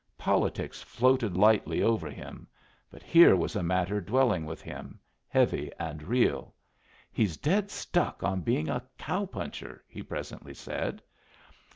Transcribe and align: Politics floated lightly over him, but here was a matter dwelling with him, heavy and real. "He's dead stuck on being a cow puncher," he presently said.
Politics 0.17 0.81
floated 0.81 1.37
lightly 1.37 1.83
over 1.83 2.09
him, 2.09 2.47
but 2.89 3.03
here 3.03 3.35
was 3.35 3.55
a 3.55 3.61
matter 3.61 4.01
dwelling 4.01 4.47
with 4.47 4.59
him, 4.59 4.99
heavy 5.27 5.71
and 5.79 6.01
real. 6.01 6.55
"He's 7.11 7.37
dead 7.37 7.69
stuck 7.69 8.23
on 8.23 8.41
being 8.41 8.67
a 8.67 8.81
cow 8.97 9.27
puncher," 9.27 9.83
he 9.87 10.01
presently 10.01 10.55
said. 10.55 11.03